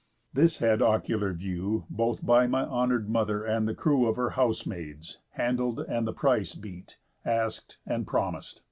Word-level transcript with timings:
This 0.33 0.57
had 0.57 0.81
ocular 0.81 1.31
view 1.31 1.85
Both 1.87 2.25
by 2.25 2.47
my 2.47 2.65
honour'd 2.65 3.07
mother 3.07 3.43
and 3.43 3.67
the 3.67 3.75
crew 3.75 4.07
Of 4.07 4.15
her 4.15 4.31
house 4.31 4.61
handmaids, 4.61 5.19
handled, 5.33 5.79
and 5.81 6.07
the 6.07 6.11
price 6.11 6.55
Beat, 6.55 6.97
ask'd, 7.23 7.75
and 7.85 8.07
promis'd. 8.07 8.59